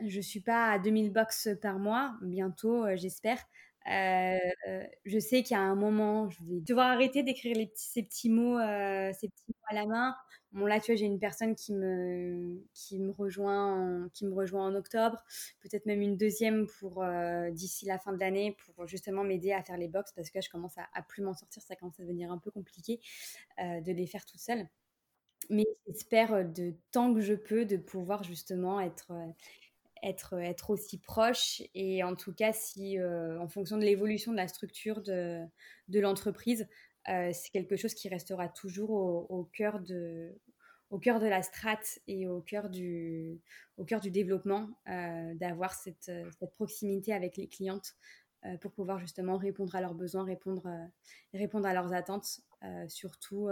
[0.00, 3.38] je suis pas à 2000 box par mois, bientôt, j'espère.
[3.86, 8.58] Je sais qu'il y a un moment, je vais devoir arrêter d'écrire ces petits mots,
[8.58, 10.16] ces petits mots à la main.
[10.52, 14.34] Bon là, tu vois, j'ai une personne qui me qui me rejoint, en, qui me
[14.34, 15.22] rejoint en octobre,
[15.60, 17.04] peut-être même une deuxième pour
[17.52, 20.50] d'ici la fin de l'année pour justement m'aider à faire les box parce que je
[20.50, 23.00] commence à, à plus m'en sortir, ça commence à devenir un peu compliqué
[23.58, 24.68] de les faire toute seule.
[25.50, 29.12] Mais j'espère de tant que je peux de pouvoir justement être
[30.02, 35.02] être, aussi proche et en tout cas si en fonction de l'évolution de la structure
[35.02, 35.46] de,
[35.88, 36.66] l'entreprise
[37.06, 40.34] c'est quelque chose qui restera toujours au, cœur de
[40.90, 43.40] au cœur de la strate et au cœur du,
[43.76, 46.10] au cœur du développement, d'avoir cette,
[46.56, 47.94] proximité avec les clientes
[48.60, 50.68] pour pouvoir justement répondre à leurs besoins, répondre,
[51.32, 52.40] répondre à leurs attentes,
[52.88, 53.48] surtout,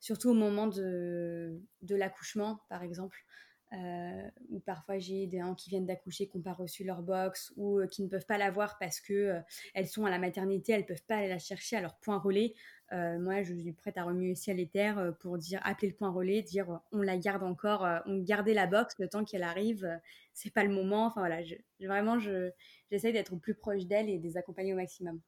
[0.00, 3.24] surtout au moment de l'accouchement, par exemple.
[3.72, 7.52] Euh, ou parfois j'ai des gens qui viennent d'accoucher qui n'ont pas reçu leur box
[7.56, 9.40] ou euh, qui ne peuvent pas l'avoir parce que euh,
[9.74, 12.54] elles sont à la maternité, elles peuvent pas aller la chercher à leur point relais.
[12.92, 16.42] moi, je suis prête à remuer ciel et terre pour dire appeler le point relais,
[16.42, 19.88] dire on la garde encore, on gardait la box le temps qu'elle arrive,
[20.32, 21.06] c'est pas le moment.
[21.06, 24.76] Enfin voilà, je, vraiment, j'essaye d'être au plus proche d'elles et de les accompagner au
[24.76, 25.20] maximum.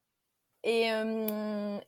[0.64, 0.84] Et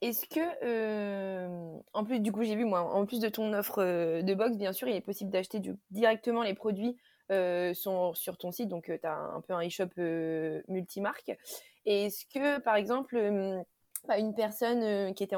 [0.01, 3.83] est-ce que, en plus, du coup, j'ai vu, moi, en plus de ton offre
[4.21, 5.61] de box, bien sûr, il est possible d'acheter
[5.91, 6.97] directement les produits
[7.31, 8.69] sur, sur, ton site.
[8.69, 9.91] Donc, tu as un peu un e-shop
[10.69, 11.37] multimarque.
[11.87, 13.17] Et est-ce que, par exemple,
[14.09, 15.37] bah, une personne qui était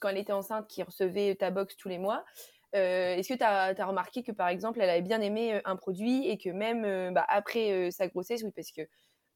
[0.00, 2.24] quand elle était enceinte, qui recevait ta box tous les mois,
[2.72, 6.38] est-ce que tu as, remarqué que, par exemple, elle avait bien aimé un produit et
[6.38, 8.82] que même bah, après sa grossesse, oui, parce que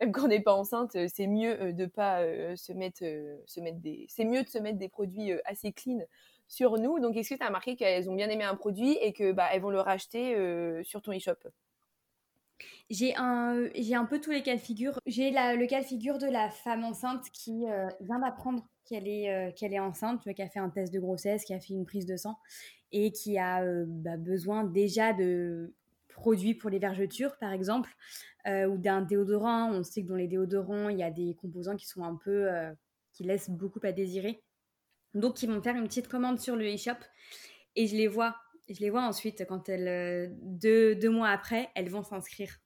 [0.00, 3.04] même quand on n'est pas enceinte, euh, c'est mieux euh, de pas euh, se mettre,
[3.46, 6.00] se mettre des, c'est mieux de se mettre des produits assez clean
[6.48, 7.00] sur nous.
[7.00, 9.48] Donc, est-ce que tu as remarqué qu'elles ont bien aimé un produit et que bah,
[9.52, 10.37] elles vont le racheter
[10.85, 11.48] sur ton e-shop?
[12.88, 15.00] J'ai un, j'ai un peu tous les cas de figure.
[15.06, 17.64] J'ai le cas de figure de la femme enceinte qui
[18.00, 21.52] vient d'apprendre qu'elle est, qu'elle est enceinte, qui a fait un test de grossesse, qui
[21.52, 22.38] a fait une prise de sang
[22.92, 25.74] et qui a bah, besoin déjà de
[26.16, 27.90] produits pour les vergetures, par exemple,
[28.48, 29.70] euh, ou d'un déodorant.
[29.70, 32.50] On sait que dans les déodorants, il y a des composants qui sont un peu.
[32.50, 32.72] Euh,
[33.12, 34.44] qui laissent beaucoup à désirer.
[35.14, 36.98] Donc, ils vont faire une petite commande sur le e-shop
[37.74, 38.37] et je les vois.
[38.68, 42.59] Je les vois ensuite quand elles, euh, deux, deux mois après, elles vont s'inscrire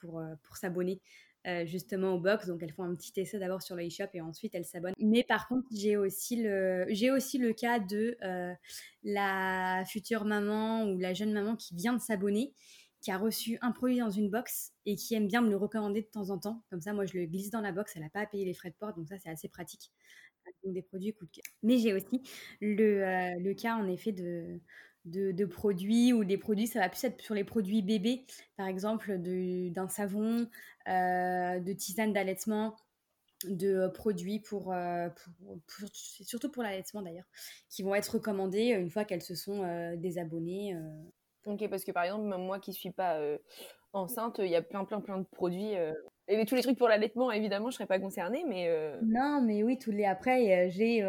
[0.00, 1.02] pour, pour s'abonner
[1.66, 2.46] justement au box.
[2.46, 4.94] Donc elles font un petit essai d'abord sur le e-shop et ensuite elles s'abonnent.
[4.98, 8.16] Mais par contre, j'ai aussi le, cas de
[9.04, 12.52] la future maman ou la jeune maman qui vient de s'abonner
[13.00, 16.02] qui a reçu un produit dans une box et qui aime bien me le recommander
[16.02, 16.64] de temps en temps.
[16.70, 18.54] Comme ça, moi, je le glisse dans la box, elle n'a pas à payer les
[18.54, 19.92] frais de port, donc ça, c'est assez pratique.
[20.64, 21.30] Donc, des produits coup de.
[21.62, 22.22] Mais j'ai aussi
[22.60, 24.60] le, euh, le, cas, en effet, de,
[25.04, 29.18] de, produits ou des produits, ça va plus être sur les produits bébés, par exemple,
[29.18, 30.48] d'un savon,
[30.88, 32.76] euh, de tisane d'allaitement
[33.44, 35.08] de produits pour, euh,
[35.38, 37.26] pour, surtout pour l'allaitement d'ailleurs,
[37.70, 40.76] qui vont être recommandés une fois qu'elles se sont désabonnées
[41.48, 43.38] Ok, parce que par exemple, moi qui suis pas euh,
[43.94, 45.74] enceinte, il y a plein, plein, plein de produits.
[46.30, 48.68] Euh, et tous les trucs pour l'allaitement, évidemment, je serais pas concernée, mais.
[48.68, 51.06] Euh, non, mais oui, tous les après, j'ai.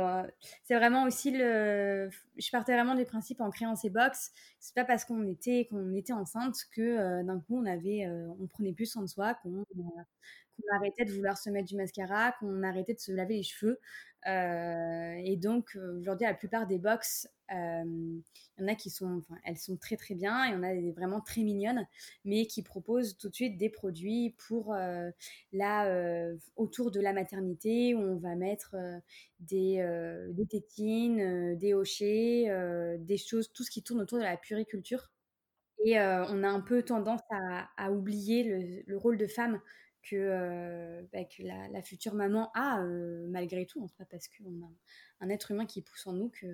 [0.63, 2.09] c'est vraiment aussi le.
[2.37, 4.31] Je partais vraiment du principe en créant ces box.
[4.59, 8.07] C'est pas parce qu'on était, qu'on était enceinte que d'un coup on avait,
[8.39, 9.65] on prenait plus soin de soi, qu'on
[10.73, 13.79] arrêtait de vouloir se mettre du mascara, qu'on arrêtait de se laver les cheveux.
[14.27, 19.19] Euh, et donc aujourd'hui, la plupart des box, euh, il y en a qui sont,
[19.19, 21.87] enfin, elles sont très très bien, il y en a des vraiment très mignonnes,
[22.25, 25.09] mais qui proposent tout de suite des produits pour euh,
[25.53, 25.89] là
[26.55, 28.75] autour de la maternité où on va mettre
[29.39, 29.83] des,
[30.49, 35.09] tétines, des hochets, des choses, tout ce qui tourne autour de la puriculture.
[35.85, 37.21] Et on a un peu tendance
[37.77, 39.61] à, oublier le, rôle de femme
[40.09, 41.19] que, euh, bah,
[41.71, 44.69] la, future maman a euh, malgré tout, en fait, parce qu'on a
[45.21, 46.47] un être humain qui pousse en nous, que,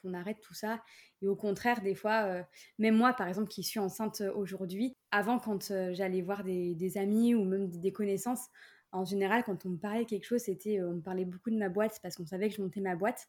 [0.00, 0.82] qu'on arrête tout ça.
[1.22, 2.42] Et au contraire, des fois, euh,
[2.78, 7.44] même moi, par exemple, qui suis enceinte aujourd'hui, avant, quand j'allais voir des, amis ou
[7.44, 8.46] même des, connaissances,
[8.92, 11.68] en général, quand on me parlait quelque chose, c'était, on me parlait beaucoup de ma
[11.68, 13.28] boîte parce qu'on savait que je montais ma boîte.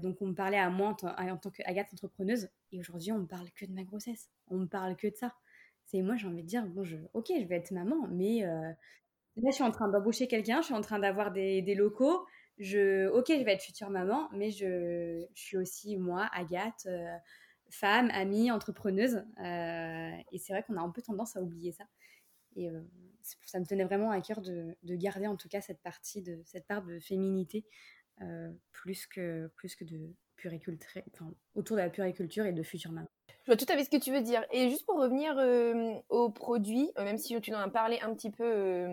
[0.00, 2.48] donc, on me parlait à moi en, en tant qu'Agathe entrepreneuse.
[2.72, 4.30] Et aujourd'hui, on me parle que de ma grossesse.
[4.48, 5.34] On me parle que de ça.
[5.86, 8.70] C'est moi, j'ai envie de dire, bon, je, ok, je vais être maman, mais euh,
[9.36, 12.26] là, je suis en train d'embaucher quelqu'un, je suis en train d'avoir des, des, locaux.
[12.58, 17.16] Je, ok, je vais être future maman, mais je, suis aussi, moi, Agathe, euh,
[17.70, 19.24] femme, amie, entrepreneuse.
[19.40, 21.84] Euh, et c'est vrai qu'on a un peu tendance à oublier ça.
[22.56, 22.70] Et
[23.44, 26.66] ça me tenait vraiment à cœur de, garder en tout cas cette partie de cette
[26.66, 27.66] part de féminité
[28.72, 33.10] plus que plus que de puriculture, enfin, autour de la puriculture et de futur maman.
[33.44, 34.44] Je vois tout à fait ce que tu veux dire.
[34.50, 35.36] Et juste pour revenir
[36.08, 38.88] aux produits, même si tu en as parlé un petit peu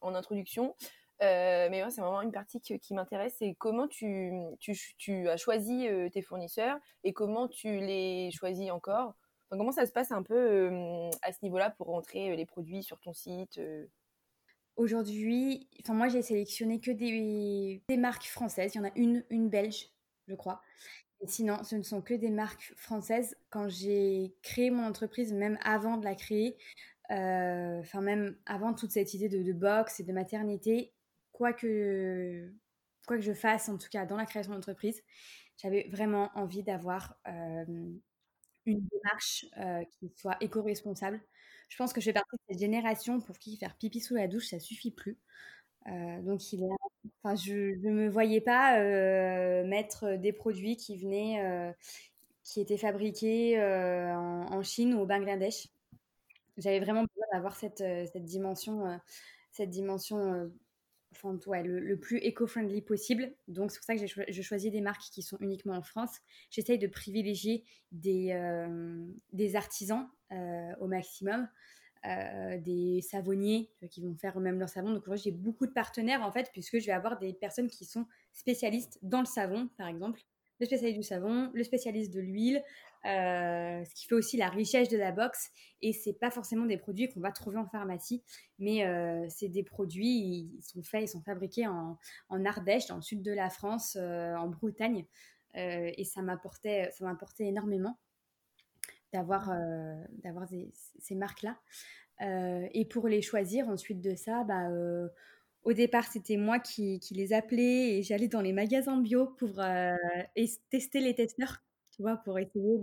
[0.00, 0.74] en introduction,
[1.20, 4.34] mais c'est vraiment une partie qui m'intéresse, c'est comment tu,
[5.28, 9.14] as choisi tes fournisseurs et comment tu les choisis encore.
[9.50, 13.12] comment ça se passe un peu à ce niveau-là pour rentrer les produits sur ton
[13.12, 13.60] site
[14.76, 18.74] Aujourd'hui, enfin moi j'ai sélectionné que des, des, marques françaises.
[18.74, 19.90] Il y en a une, une belge,
[20.28, 20.62] je crois.
[21.26, 23.36] Sinon, ce ne sont que des marques françaises.
[23.50, 26.56] Quand j'ai créé mon entreprise, même avant de la créer,
[27.08, 30.92] enfin même avant toute cette idée de, de box et de maternité,
[31.32, 32.52] quoi que,
[33.06, 35.02] quoi que je fasse, en tout cas dans la création d'entreprise,
[35.58, 37.16] j'avais vraiment envie d'avoir
[38.66, 39.46] une démarche
[39.98, 41.20] qui soit éco-responsable.
[41.68, 44.28] Je pense que je fais partie de cette génération pour qui faire pipi sous la
[44.28, 45.18] douche, ça suffit plus.
[45.86, 46.64] Donc il
[47.22, 48.78] enfin, je ne me voyais pas
[49.64, 51.74] mettre des produits qui venaient,
[52.42, 55.68] qui étaient fabriqués en, Chine ou au Bangladesh.
[56.58, 57.82] J'avais vraiment besoin d'avoir cette,
[58.24, 59.00] dimension,
[59.50, 60.50] cette dimension
[61.12, 63.32] enfin, le, plus éco-friendly possible.
[63.48, 66.18] Donc, c'est pour ça que je choisis des marques qui sont uniquement en France.
[66.50, 71.48] J'essaye de privilégier des, euh, artisans euh, au maximum.
[72.04, 74.90] Euh, des savonniers qui vont faire eux-mêmes leur savon.
[74.90, 78.06] Donc, j'ai beaucoup de partenaires en fait, puisque je vais avoir des personnes qui sont
[78.32, 80.20] spécialistes dans le savon, par exemple,
[80.58, 82.60] le spécialiste du savon, le spécialiste de l'huile,
[83.04, 85.50] euh, ce qui fait aussi la richesse de la box.
[85.80, 88.24] Et c'est pas forcément des produits qu'on va trouver en pharmacie,
[88.58, 91.98] mais euh, c'est des produits, ils sont faits, ils sont fabriqués en,
[92.30, 95.06] en Ardèche, dans le sud de la France, euh, en Bretagne.
[95.54, 97.96] et ça m'apportait, ça m'apportait énormément
[99.12, 99.52] d'avoir,
[100.22, 100.48] d'avoir
[100.98, 101.58] ces, marques-là.
[102.20, 104.68] et pour les choisir ensuite de ça, bah,
[105.64, 109.60] au départ, c'était moi qui, qui, les appelais et j'allais dans les magasins bio pour
[110.70, 112.78] tester les testeurs tu vois, pour essayer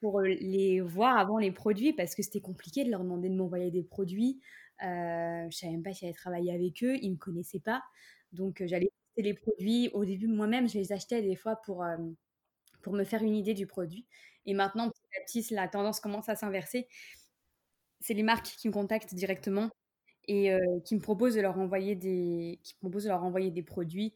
[0.00, 3.70] pour les voir avant les produits, parce que c'était compliqué de leur demander de m'envoyer
[3.70, 4.40] des produits.
[4.82, 7.82] Euh, je savais même pas si j'allais travailler avec eux, ils me connaissaient pas.
[8.32, 9.90] Donc j'allais tester les produits.
[9.94, 11.84] Au début, moi-même, je les achetais des fois pour,
[12.82, 14.06] pour me faire une idée du produit.
[14.44, 14.90] Et maintenant,
[15.50, 16.88] la tendance commence à s'inverser.
[18.00, 19.70] C'est les marques qui me contactent directement
[20.28, 24.14] et qui me proposent de leur envoyer des, qui proposent de leur envoyer des produits.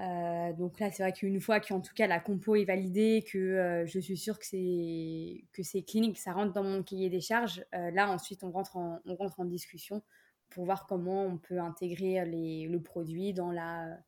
[0.00, 3.38] Euh, donc là, c'est vrai qu'une fois qu'en tout cas la compo est validée, que
[3.38, 7.20] euh, je suis sûre que c'est que c'est clinique, ça rentre dans mon cahier des
[7.20, 7.64] charges.
[7.74, 10.02] Euh, là, ensuite, on rentre en, on rentre en discussion
[10.50, 13.98] pour voir comment on peut intégrer le produit dans la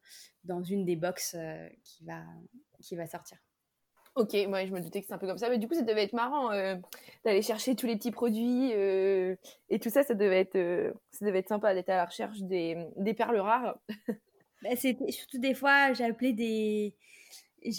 [0.44, 1.36] dans une des box
[1.82, 2.22] qui va
[2.80, 3.38] qui va sortir.
[4.16, 5.82] Ok, moi je me doutais que c'est un peu comme ça, mais du coup ça
[5.82, 6.50] devait être marrant
[7.24, 11.48] d'aller chercher tous les petits produits et tout ça, ça devait être ça devait être
[11.48, 13.78] sympa d'être à la recherche des, des perles rares.
[14.64, 16.94] Bah, c'était surtout des fois, appelé des,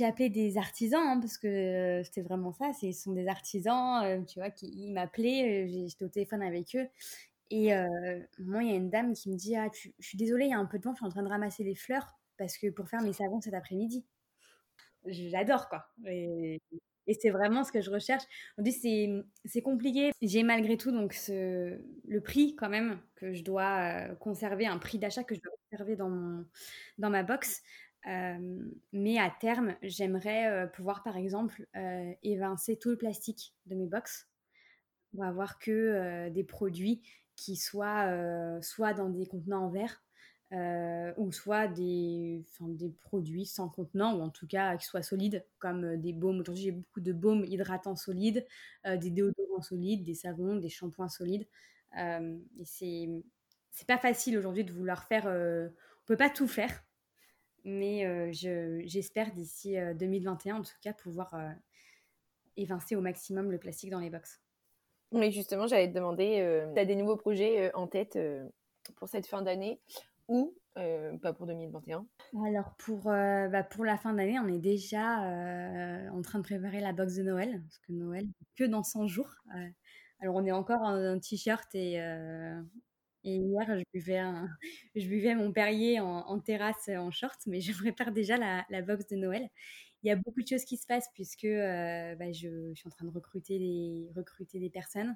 [0.03, 2.71] appelé des artisans hein, parce que euh, c'était vraiment ça.
[2.73, 5.65] Ce sont des artisans, euh, tu vois, qui m'appelaient.
[5.65, 6.87] Euh, j'étais au téléphone avec eux.
[7.51, 7.71] Et
[8.39, 10.53] moi, il y a une dame qui me dit ah, Je suis désolée, il y
[10.53, 12.69] a un peu de temps, je suis en train de ramasser les fleurs parce que
[12.69, 14.03] pour faire mes savons cet après-midi.
[15.07, 15.87] J'adore, quoi.
[16.07, 16.61] Et,
[17.21, 18.23] c'est vraiment ce que je recherche.
[18.57, 19.09] On dit c'est
[19.45, 20.11] c'est compliqué.
[20.23, 25.23] J'ai malgré tout donc le prix quand même que je dois conserver, un prix d'achat
[25.23, 26.43] que je dois conserver dans
[26.97, 27.61] dans ma box.
[28.05, 31.67] mais à terme, j'aimerais pouvoir par exemple
[32.23, 34.27] évincer tout le plastique de mes box
[35.21, 37.01] avoir que des produits
[37.35, 38.09] qui soient
[38.61, 40.04] soit dans des contenants en verre
[40.55, 42.45] euh, ou soit des,
[43.01, 46.39] produits sans contenant, ou en tout cas qui soient solides, comme euh, des baumes.
[46.39, 48.45] Aujourd'hui, j'ai beaucoup de baumes hydratants solides,
[48.85, 51.45] euh, des déodorants solides, des savons, des shampoings solides.
[51.97, 53.09] et c'est,
[53.71, 55.25] c'est pas facile aujourd'hui de vouloir faire.
[55.25, 56.85] on peut pas tout faire,
[57.65, 61.35] mais je, j'espère d'ici 2021, en tout cas, pouvoir
[62.55, 64.41] évincer au maximum le plastique dans les box.
[65.11, 68.17] Oui, justement, j'allais te demander, tu as des nouveaux projets en tête
[68.95, 69.79] pour cette fin d'année?
[70.27, 72.05] Ou euh, pas pour 2021
[72.45, 76.43] Alors pour, euh, bah pour la fin d'année, on est déjà euh, en train de
[76.43, 79.33] préparer la box de Noël, parce que Noël, que dans 100 jours.
[80.19, 81.93] alors on est encore en, t-shirt et,
[83.23, 84.21] hier je buvais,
[84.95, 89.07] je buvais mon Perrier en, terrasse en short, mais je prépare déjà la, la, box
[89.07, 89.47] de Noël.
[90.03, 92.91] Il y a beaucoup de choses qui se passent puisque bah, je, je, suis en
[92.91, 95.15] train de recruter des, recruter des personnes.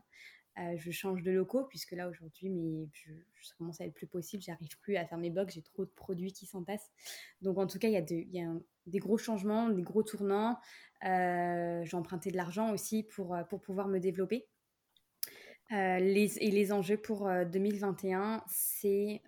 [0.60, 3.12] Euh, je change de locaux puisque là aujourd'hui, mais je,
[3.58, 4.44] commence à être plus possible.
[4.44, 6.92] J'arrive plus à faire mes box, j'ai trop de produits qui s'en passent.
[7.42, 8.54] Donc en tout cas, il y a, y a
[8.86, 10.60] des gros changements, des gros tournants.
[11.06, 14.48] Euh, j'ai emprunté de l'argent aussi pour, euh, pour pouvoir me développer.
[15.72, 19.22] les, et les enjeux pour 2021, c'est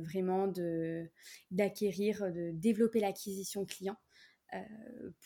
[0.00, 1.08] vraiment de,
[1.50, 3.96] d'acquérir, de développer l'acquisition client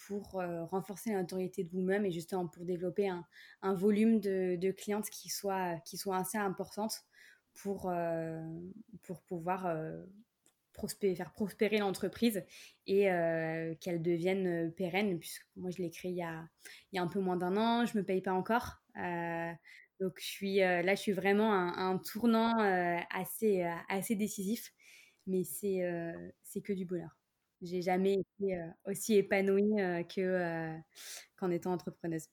[0.07, 3.24] pour renforcer la notoriété de vous-même et justement pour développer un,
[3.62, 7.05] un volume de, de, clientes qui soit, qui soit assez importante
[7.55, 7.93] pour,
[9.03, 9.66] pour pouvoir
[11.14, 12.45] faire prospérer l'entreprise
[12.87, 13.05] et
[13.81, 16.49] qu'elle devienne pérenne, puisque moi je l'ai créée il y a,
[16.93, 18.83] il y a un peu moins d'un an, je ne me paye pas encore.
[20.01, 22.59] donc je suis, là, je suis vraiment à un, tournant
[23.11, 24.72] assez, assez décisif,
[25.26, 25.83] mais c'est
[26.43, 27.18] c'est que du bonheur.
[27.62, 29.76] J'ai jamais été aussi épanouie
[30.14, 30.72] que
[31.36, 32.28] qu'en étant entrepreneuse.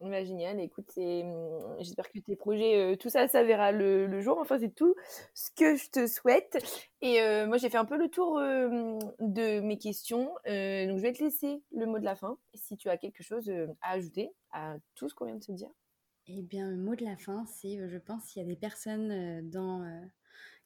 [0.00, 4.38] Bah, génial, écoute, mmh, j'espère que tes projets, tout ça, ça verra le, jour.
[4.38, 4.94] Enfin, c'est tout
[5.34, 6.56] ce que je te souhaite.
[7.02, 10.24] Et moi, j'ai fait un peu le tour de mes questions.
[10.24, 12.38] donc, je vais te laisser le mot de la fin.
[12.54, 15.70] Si tu as quelque chose à ajouter à tout ce qu'on vient de se dire.
[16.26, 19.50] Eh bien, le mot de la fin, c'est, je pense, qu'il y a des personnes
[19.50, 19.84] dans,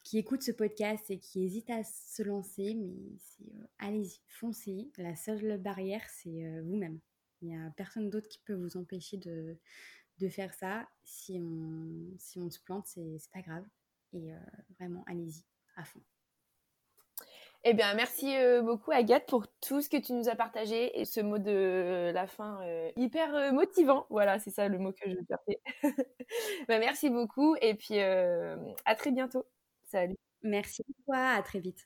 [0.05, 3.49] qui écoutent ce podcast et qui hésitent à se lancer, mais
[3.79, 4.91] allez-y, foncez.
[4.97, 6.99] La seule barrière, c'est vous-même.
[7.41, 9.57] Il n'y a personne d'autre qui peut vous empêcher de,
[10.29, 10.87] faire ça.
[11.03, 13.65] Si on, si on se plante, c'est pas grave.
[14.13, 14.37] Et euh,
[14.79, 15.43] vraiment, allez-y,
[15.75, 16.01] à fond.
[17.63, 21.05] Eh bien, merci euh, beaucoup Agathe pour tout ce que tu nous as partagé et
[21.05, 24.05] ce mot de la fin euh, hyper motivant.
[24.11, 25.61] Voilà, c'est ça le mot que je chercher.
[26.67, 29.47] bah, merci beaucoup et puis à très bientôt.
[29.85, 30.15] Salut.
[30.43, 31.85] Merci à toi, à très vite.